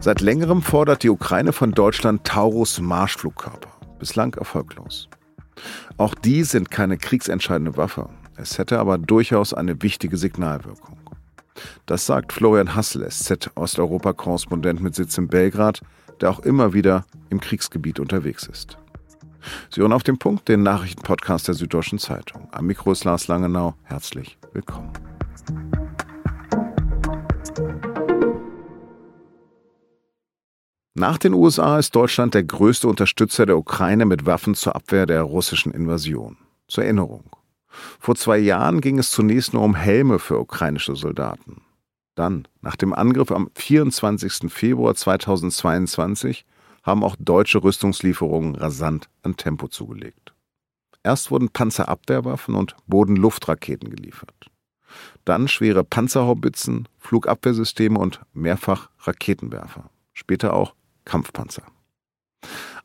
[0.00, 3.68] Seit längerem fordert die Ukraine von Deutschland Taurus Marschflugkörper.
[3.98, 5.08] Bislang erfolglos.
[5.96, 8.08] Auch die sind keine kriegsentscheidende Waffe.
[8.36, 10.96] Es hätte aber durchaus eine wichtige Signalwirkung.
[11.86, 15.80] Das sagt Florian Hassel, SZ Osteuropa-Korrespondent mit Sitz in Belgrad,
[16.20, 18.78] der auch immer wieder im Kriegsgebiet unterwegs ist.
[19.70, 22.48] Sie hören auf den Punkt den Nachrichtenpodcast der Süddeutschen Zeitung.
[22.52, 23.74] Am Mikro ist Lars Langenau.
[23.82, 24.92] Herzlich willkommen.
[30.98, 35.22] Nach den USA ist Deutschland der größte Unterstützer der Ukraine mit Waffen zur Abwehr der
[35.22, 36.38] russischen Invasion.
[36.66, 37.36] Zur Erinnerung.
[38.00, 41.62] Vor zwei Jahren ging es zunächst nur um Helme für ukrainische Soldaten.
[42.16, 44.52] Dann, nach dem Angriff am 24.
[44.52, 46.44] Februar 2022,
[46.82, 50.34] haben auch deutsche Rüstungslieferungen rasant an Tempo zugelegt.
[51.04, 54.50] Erst wurden Panzerabwehrwaffen und Bodenluftraketen geliefert.
[55.24, 59.90] Dann schwere Panzerhaubitzen, Flugabwehrsysteme und mehrfach Raketenwerfer.
[60.12, 60.74] Später auch
[61.08, 61.62] Kampfpanzer.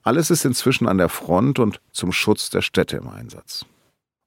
[0.02, 3.66] Alles ist inzwischen an der Front und zum Schutz der Städte im Einsatz.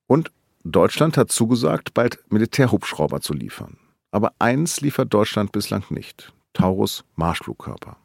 [0.07, 0.31] Und
[0.65, 3.79] Deutschland hat zugesagt, bald Militärhubschrauber zu liefern.
[4.11, 7.97] Aber eins liefert Deutschland bislang nicht: Taurus Marschflugkörper.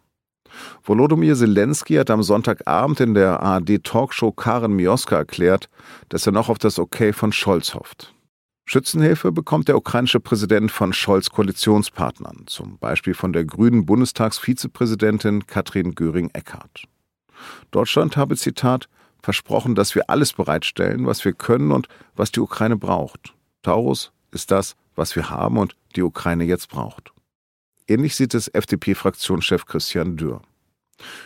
[0.83, 5.69] Volodymyr Zelensky hat am Sonntagabend in der ARD-Talkshow Karen Mioska erklärt,
[6.09, 8.13] dass er noch auf das Okay von Scholz hofft.
[8.71, 15.93] Schützenhilfe bekommt der ukrainische Präsident von Scholz Koalitionspartnern, zum Beispiel von der grünen Bundestagsvizepräsidentin Katrin
[15.93, 16.85] Göring-Eckardt.
[17.71, 18.87] Deutschland habe, Zitat,
[19.21, 23.33] versprochen, dass wir alles bereitstellen, was wir können und was die Ukraine braucht.
[23.61, 27.11] Taurus ist das, was wir haben und die Ukraine jetzt braucht.
[27.89, 30.41] Ähnlich sieht es FDP-Fraktionschef Christian Dürr.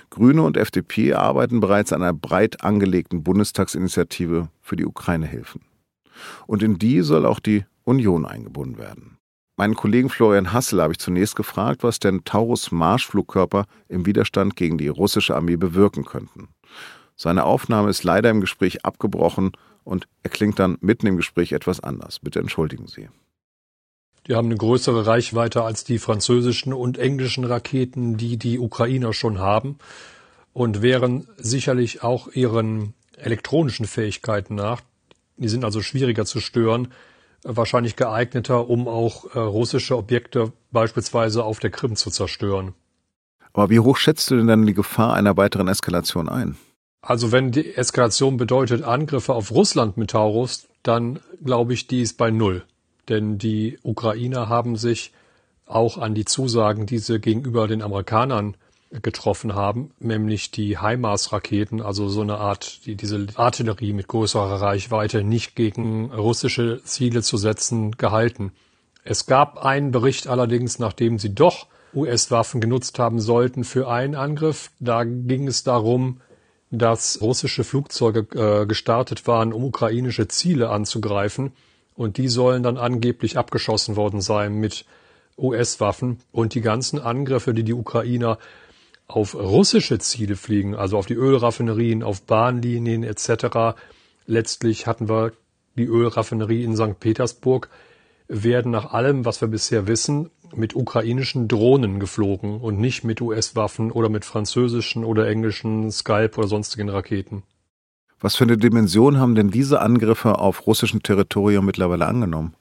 [0.09, 5.61] Grüne und FDP arbeiten bereits an einer breit angelegten Bundestagsinitiative für die Ukraine-Hilfen.
[6.47, 9.17] Und in die soll auch die Union eingebunden werden.
[9.57, 14.77] Meinen Kollegen Florian Hassel habe ich zunächst gefragt, was denn Taurus Marschflugkörper im Widerstand gegen
[14.77, 16.49] die russische Armee bewirken könnten.
[17.15, 19.53] Seine Aufnahme ist leider im Gespräch abgebrochen
[19.85, 22.19] und er klingt dann mitten im Gespräch etwas anders.
[22.19, 23.07] Bitte entschuldigen Sie.
[24.27, 29.39] Die haben eine größere Reichweite als die französischen und englischen Raketen, die die Ukrainer schon
[29.39, 29.77] haben
[30.51, 34.81] und wären sicherlich auch ihren elektronischen Fähigkeiten nach
[35.37, 36.89] die sind also schwieriger zu stören,
[37.43, 42.73] wahrscheinlich geeigneter, um auch äh, russische Objekte beispielsweise auf der Krim zu zerstören.
[43.53, 46.57] Aber wie hoch schätzt du denn dann die Gefahr einer weiteren Eskalation ein?
[47.01, 52.17] Also wenn die Eskalation bedeutet Angriffe auf Russland mit Taurus, dann glaube ich, die ist
[52.17, 52.63] bei Null.
[53.09, 55.13] Denn die Ukrainer haben sich
[55.67, 58.57] auch an die Zusagen, die sie gegenüber den Amerikanern
[59.01, 65.23] getroffen haben, nämlich die HIMARS-Raketen, also so eine Art, die, diese Artillerie mit größerer Reichweite
[65.23, 68.51] nicht gegen russische Ziele zu setzen, gehalten.
[69.03, 74.71] Es gab einen Bericht allerdings, nachdem sie doch US-Waffen genutzt haben sollten für einen Angriff.
[74.79, 76.19] Da ging es darum,
[76.71, 81.53] dass russische Flugzeuge äh, gestartet waren, um ukrainische Ziele anzugreifen.
[81.95, 84.85] Und die sollen dann angeblich abgeschossen worden sein mit
[85.37, 86.19] US-Waffen.
[86.31, 88.37] Und die ganzen Angriffe, die die Ukrainer
[89.07, 93.77] auf russische Ziele fliegen, also auf die Ölraffinerien, auf Bahnlinien etc.
[94.25, 95.33] Letztlich hatten wir
[95.77, 96.99] die Ölraffinerie in St.
[96.99, 97.69] Petersburg,
[98.27, 103.91] werden nach allem, was wir bisher wissen, mit ukrainischen Drohnen geflogen und nicht mit US-Waffen
[103.91, 107.43] oder mit französischen oder englischen Skype oder sonstigen Raketen.
[108.19, 112.55] Was für eine Dimension haben denn diese Angriffe auf russischem Territorium mittlerweile angenommen?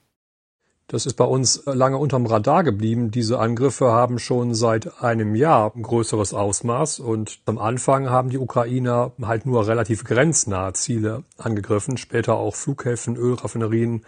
[0.86, 3.10] Das ist bei uns lange unterm Radar geblieben.
[3.10, 8.38] Diese Angriffe haben schon seit einem Jahr ein größeres Ausmaß und am Anfang haben die
[8.38, 14.04] Ukrainer halt nur relativ grenznahe Ziele angegriffen, später auch Flughäfen, Ölraffinerien,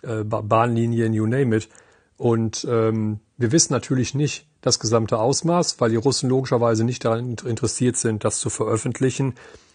[0.00, 1.68] äh, Bahnlinien, you name it.
[2.16, 7.36] Und ähm, wir wissen natürlich nicht das gesamte Ausmaß, weil die Russen logischerweise nicht daran
[7.44, 9.34] interessiert sind, das zu veröffentlichen.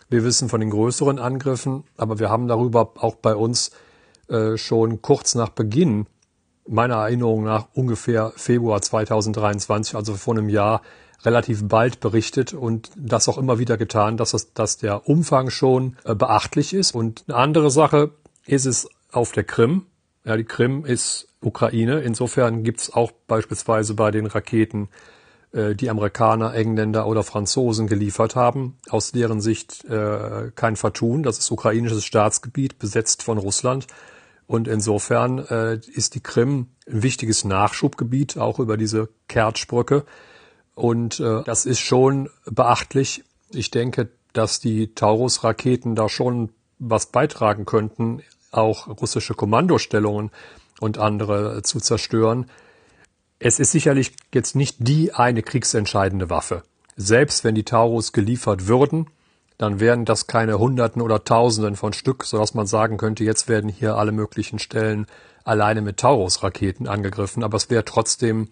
[0.10, 3.70] Wir wissen von den größeren Angriffen, aber wir haben darüber auch bei uns
[4.30, 6.07] äh, schon kurz nach Beginn
[6.69, 10.81] meiner Erinnerung nach ungefähr Februar 2023, also vor einem Jahr,
[11.24, 15.98] relativ bald berichtet und das auch immer wieder getan, dass, es, dass der Umfang schon
[16.06, 16.95] äh, beachtlich ist.
[16.95, 18.12] Und eine andere Sache
[18.45, 19.86] ist es auf der Krim.
[20.24, 22.00] Ja, die Krim ist Ukraine.
[22.01, 24.88] Insofern gibt es auch beispielsweise bei den Raketen,
[25.51, 31.24] äh, die Amerikaner, Engländer oder Franzosen geliefert haben, aus deren Sicht äh, kein Vertun.
[31.24, 33.88] Das ist ukrainisches Staatsgebiet, besetzt von Russland.
[34.50, 40.06] Und insofern äh, ist die Krim ein wichtiges Nachschubgebiet, auch über diese Kertschbrücke.
[40.74, 43.24] Und äh, das ist schon beachtlich.
[43.51, 46.50] Ich denke, dass die Taurus-Raketen da schon
[46.80, 50.31] was beitragen könnten, auch russische Kommandostellungen
[50.80, 52.50] und andere zu zerstören.
[53.38, 56.63] Es ist sicherlich jetzt nicht die eine kriegsentscheidende Waffe.
[56.98, 59.12] Selbst wenn die Taurus geliefert würden,
[59.59, 63.69] dann wären das keine Hunderten oder Tausenden von Stück, sodass man sagen könnte, jetzt werden
[63.69, 65.06] hier alle möglichen Stellen
[65.44, 67.44] alleine mit Taurus-Raketen angegriffen.
[67.44, 68.47] Aber es wäre trotzdem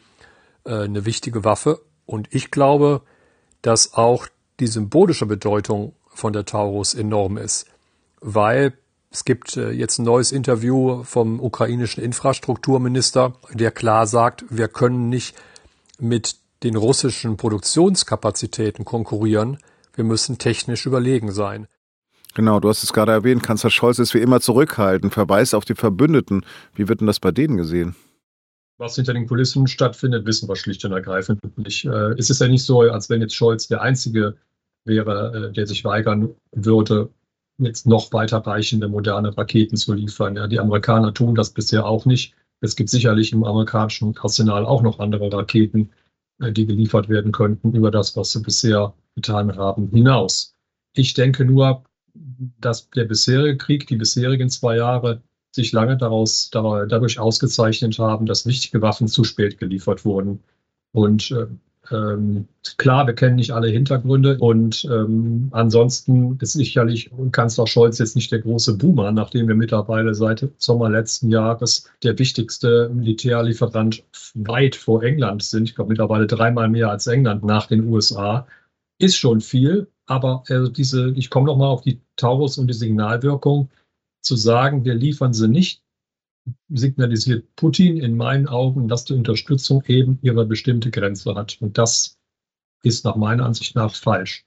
[0.65, 1.79] äh, eine wichtige Waffe.
[2.05, 3.01] Und ich glaube,
[3.61, 4.27] dass auch
[4.59, 7.67] die symbolische Bedeutung von der Taurus enorm ist,
[8.19, 8.73] weil
[9.09, 15.07] es gibt äh, jetzt ein neues Interview vom ukrainischen Infrastrukturminister, der klar sagt, wir können
[15.07, 15.37] nicht
[15.99, 19.59] mit den russischen Produktionskapazitäten konkurrieren.
[19.97, 21.67] Wir müssen technisch überlegen sein.
[22.35, 25.73] Genau, du hast es gerade erwähnt, Kanzler Scholz ist wie immer zurückhaltend, verweist auf die
[25.73, 26.45] Verbündeten.
[26.75, 27.95] Wie wird denn das bei denen gesehen?
[28.77, 31.85] Was hinter den Kulissen stattfindet, wissen wir schlicht und ergreifend nicht.
[31.85, 34.37] Äh, es ist ja nicht so, als wenn jetzt Scholz der Einzige
[34.85, 37.09] wäre, äh, der sich weigern würde,
[37.57, 40.35] jetzt noch weiterreichende moderne Raketen zu liefern.
[40.35, 42.35] Ja, die Amerikaner tun das bisher auch nicht.
[42.61, 45.89] Es gibt sicherlich im amerikanischen Arsenal auch noch andere Raketen,
[46.39, 50.53] die geliefert werden könnten über das, was sie bisher getan haben, hinaus.
[50.93, 51.83] Ich denke nur,
[52.59, 58.45] dass der bisherige Krieg, die bisherigen zwei Jahre, sich lange daraus, dadurch ausgezeichnet haben, dass
[58.45, 60.43] wichtige Waffen zu spät geliefert wurden.
[60.91, 61.47] Und äh,
[61.91, 62.47] ähm,
[62.77, 68.31] klar, wir kennen nicht alle Hintergründe und ähm, ansonsten ist sicherlich Kanzler Scholz jetzt nicht
[68.31, 74.03] der große Boomer, nachdem wir mittlerweile seit Sommer letzten Jahres der wichtigste Militärlieferant
[74.33, 75.69] weit vor England sind.
[75.69, 78.47] Ich glaube mittlerweile dreimal mehr als England nach den USA.
[78.99, 83.69] Ist schon viel, aber äh, diese, ich komme nochmal auf die Taurus und die Signalwirkung,
[84.21, 85.81] zu sagen, wir liefern sie nicht,
[86.69, 91.57] signalisiert Putin in meinen Augen, dass die Unterstützung eben ihre bestimmte Grenze hat.
[91.59, 92.17] Und das
[92.83, 94.45] ist nach meiner Ansicht nach falsch.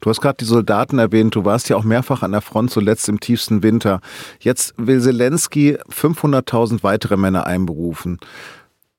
[0.00, 3.08] Du hast gerade die Soldaten erwähnt, du warst ja auch mehrfach an der Front, zuletzt
[3.08, 4.00] im tiefsten Winter.
[4.40, 8.18] Jetzt will Zelensky 500.000 weitere Männer einberufen.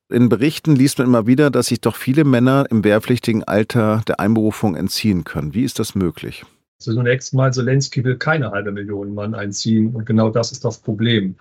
[0.10, 4.20] In Berichten liest man immer wieder, dass sich doch viele Männer im wehrpflichtigen Alter der
[4.20, 5.54] Einberufung entziehen können.
[5.54, 6.44] Wie ist das möglich?
[6.80, 11.36] Zunächst mal, Zelensky will keine halbe Million Mann einziehen und genau das ist das Problem.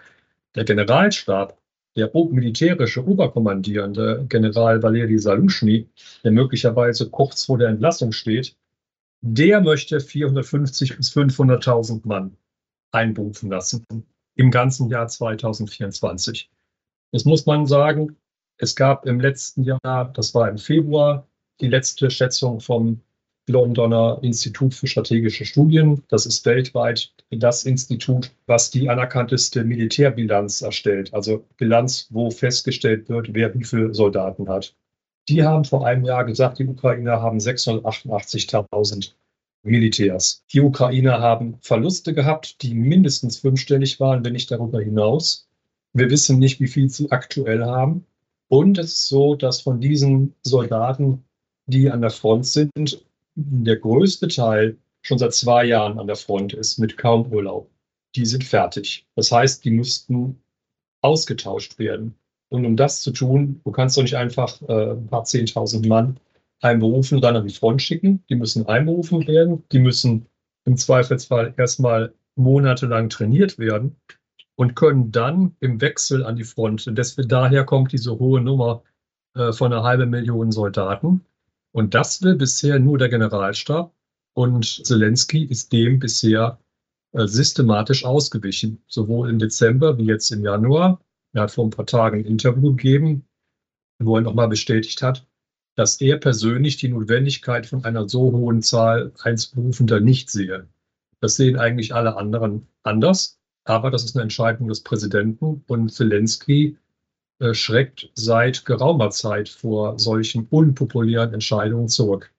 [0.55, 1.59] Der Generalstab,
[1.97, 5.89] der militärische Oberkommandierende General Valeri Saluschny,
[6.25, 8.57] der möglicherweise kurz vor der Entlassung steht,
[9.21, 12.37] der möchte 450 bis 500.000 Mann
[12.91, 13.87] einberufen lassen
[14.35, 16.51] im ganzen Jahr 2024.
[17.13, 18.17] Jetzt muss man sagen,
[18.57, 21.27] es gab im letzten Jahr, das war im Februar,
[21.61, 23.01] die letzte Schätzung vom
[23.49, 26.03] Londoner Institut für strategische Studien.
[26.09, 31.13] Das ist weltweit das Institut, was die anerkannteste Militärbilanz erstellt.
[31.13, 34.75] Also Bilanz, wo festgestellt wird, wer wie viele Soldaten hat.
[35.29, 39.13] Die haben vor einem Jahr gesagt, die Ukrainer haben 688.000
[39.63, 40.45] Militärs.
[40.53, 45.49] Die Ukrainer haben Verluste gehabt, die mindestens fünfstellig waren, wenn nicht darüber hinaus.
[45.93, 48.07] Wir wissen nicht, wie viel sie aktuell haben.
[48.49, 51.25] Und es ist so, dass von diesen Soldaten,
[51.67, 56.53] die an der Front sind, der größte Teil schon seit zwei Jahren an der Front
[56.53, 57.71] ist mit kaum Urlaub.
[58.15, 59.07] Die sind fertig.
[59.17, 60.43] Das heißt, die müssten
[61.01, 62.15] ausgetauscht werden.
[62.51, 66.19] Und um das zu tun, du kannst doch nicht einfach äh, ein paar zehntausend Mann
[66.61, 68.23] einberufen und dann an die Front schicken.
[68.29, 69.65] Die müssen einberufen werden.
[69.73, 70.27] Die müssen
[70.65, 73.97] im Zweifelsfall erstmal monatelang trainiert werden
[74.55, 78.83] und können dann im Wechsel an die Front, und deswegen daher kommt diese hohe Nummer
[79.35, 81.25] äh, von einer halben Million Soldaten,
[81.73, 83.95] und das will bisher nur der Generalstab.
[84.35, 86.59] Und Zelensky ist dem bisher
[87.13, 91.01] äh, systematisch ausgewichen, sowohl im Dezember wie jetzt im Januar.
[91.35, 93.27] Er hat vor ein paar Tagen ein Interview gegeben,
[93.99, 95.27] wo er nochmal bestätigt hat,
[95.77, 100.69] dass er persönlich die Notwendigkeit von einer so hohen Zahl Einzelberufender nicht sehe.
[101.21, 106.79] Das sehen eigentlich alle anderen anders, aber das ist eine Entscheidung des Präsidenten und Zelensky
[107.53, 112.33] schreckt seit geraumer Zeit vor solchen unpopulären Entscheidungen zurück.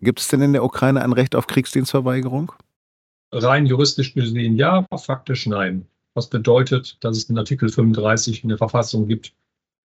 [0.00, 2.52] Gibt es denn in der Ukraine ein Recht auf Kriegsdienstverweigerung?
[3.32, 5.86] Rein juristisch gesehen ja, faktisch nein.
[6.14, 9.34] Was bedeutet, dass es einen Artikel 35 in der Verfassung gibt,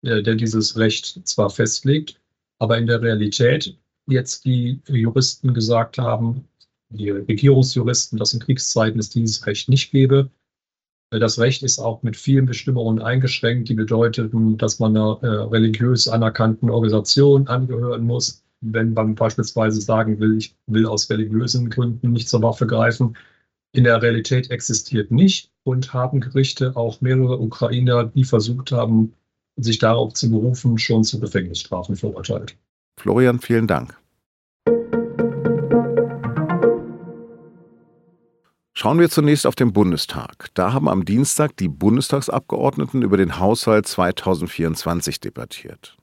[0.03, 2.21] äh, der dieses Recht zwar festlegt,
[2.59, 3.77] aber in der Realität
[4.07, 6.49] jetzt die Juristen gesagt haben,
[6.91, 10.31] die Regierungsjuristen, dass in Kriegszeiten es dieses Recht nicht gäbe.
[11.11, 16.07] Das Recht ist auch mit vielen Bestimmungen eingeschränkt, die bedeuten, dass man einer äh, religiös
[16.07, 18.45] anerkannten Organisation angehören muss.
[18.61, 23.17] Wenn man beispielsweise sagen will, ich will aus religiösen Gründen nicht zur Waffe greifen.
[23.73, 29.15] In der Realität existiert nicht und haben Gerichte auch mehrere Ukrainer, die versucht haben,
[29.57, 32.57] sich darauf zu berufen, schon zu Gefängnisstrafen verurteilt.
[32.99, 33.97] Florian, vielen Dank.
[38.81, 40.51] Schauen wir zunächst auf den Bundestag.
[40.55, 45.97] Da haben am Dienstag die Bundestagsabgeordneten über den Haushalt 2024 debattiert.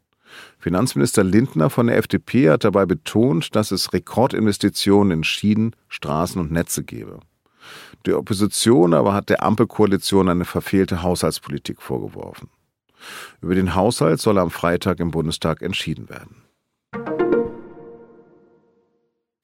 [0.60, 6.52] Finanzminister Lindner von der FDP hat dabei betont, dass es Rekordinvestitionen in Schienen, Straßen und
[6.52, 7.22] Netze gebe.
[8.06, 12.50] Die Opposition aber hat der Ampelkoalition eine verfehlte Haushaltspolitik vorgeworfen.
[13.42, 16.45] Über den Haushalt soll am Freitag im Bundestag entschieden werden.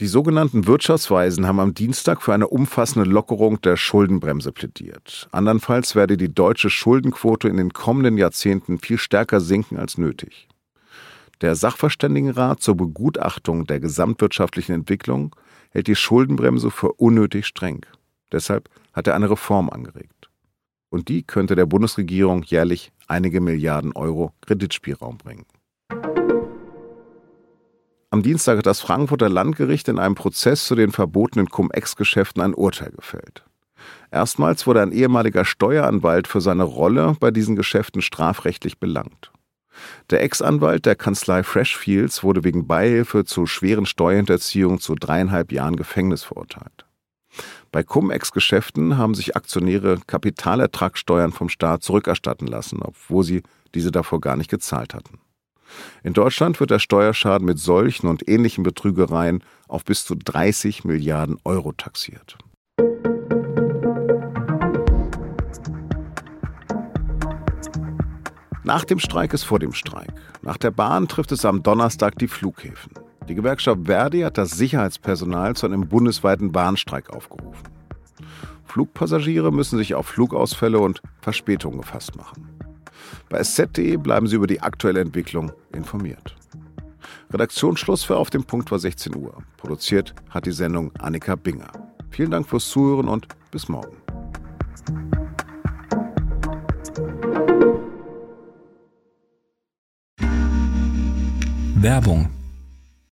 [0.02, 5.30] Die sogenannten Wirtschaftsweisen haben am Dienstag für eine umfassende Lockerung der Schuldenbremse plädiert.
[5.32, 10.48] Andernfalls werde die deutsche Schuldenquote in den kommenden Jahrzehnten viel stärker sinken als nötig.
[11.42, 15.36] Der Sachverständigenrat zur Begutachtung der gesamtwirtschaftlichen Entwicklung
[15.70, 17.86] hält die Schuldenbremse für unnötig streng.
[18.32, 20.32] Deshalb hat er eine Reform angeregt.
[20.90, 25.46] Und die könnte der Bundesregierung jährlich einige Milliarden Euro Kreditspielraum bringen.
[28.14, 32.92] Am Dienstag hat das Frankfurter Landgericht in einem Prozess zu den verbotenen Cum-Ex-Geschäften ein Urteil
[32.92, 33.46] gefällt.
[34.12, 39.32] Erstmals wurde ein ehemaliger Steueranwalt für seine Rolle bei diesen Geschäften strafrechtlich belangt.
[40.10, 46.24] Der Ex-Anwalt der Kanzlei Freshfields wurde wegen Beihilfe zu schweren Steuerhinterziehung zu dreieinhalb Jahren Gefängnis
[46.24, 46.86] verurteilt.
[47.72, 53.42] Bei Cum-Ex-Geschäften haben sich Aktionäre Kapitalertragssteuern vom Staat zurückerstatten lassen, obwohl sie
[53.74, 55.20] diese davor gar nicht gezahlt hatten.
[56.04, 61.38] In Deutschland wird der Steuerschaden mit solchen und ähnlichen Betrügereien auf bis zu 30 Milliarden
[61.44, 62.38] Euro taxiert.
[68.64, 70.14] Nach dem Streik ist vor dem Streik.
[70.44, 72.94] Nach der Bahn trifft es am Donnerstag die Flughäfen.
[73.28, 77.68] Die Gewerkschaft Verdi hat das Sicherheitspersonal zu einem bundesweiten Bahnstreik aufgerufen.
[78.66, 82.51] Flugpassagiere müssen sich auf Flugausfälle und Verspätungen gefasst machen.
[83.30, 86.36] Bei sz.de bleiben Sie über die aktuelle Entwicklung informiert.
[87.32, 89.44] Redaktionsschluss für Auf dem Punkt war 16 Uhr.
[89.58, 91.72] Produziert hat die Sendung Annika Binger.
[92.10, 93.98] Vielen Dank fürs Zuhören und bis morgen.
[101.82, 102.30] Werbung.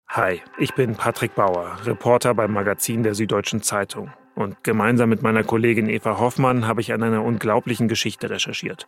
[0.09, 4.11] Hi, ich bin Patrick Bauer, Reporter beim Magazin der Süddeutschen Zeitung.
[4.35, 8.87] Und gemeinsam mit meiner Kollegin Eva Hoffmann habe ich an einer unglaublichen Geschichte recherchiert.